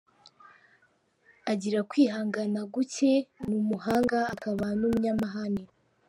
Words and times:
Agira 1.51 1.79
kwihangana 1.89 2.61
gucye, 2.73 3.11
ni 3.47 3.55
umuhanga, 3.61 4.17
akaba 4.33 4.65
n’umunyamahane. 4.79 5.63